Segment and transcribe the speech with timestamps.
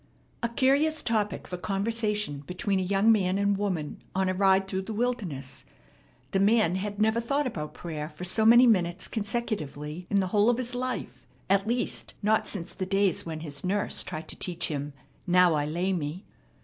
[0.41, 4.81] A curious topic for conversation between a young man and woman on a ride through
[4.81, 5.63] the wilderness.
[6.31, 10.49] The man had never thought about prayer for so many minutes consecutively in the whole
[10.49, 14.69] of his life; at least, not since the days when his nurse tried to teach
[14.69, 14.93] him
[15.27, 16.25] "Now I lay me."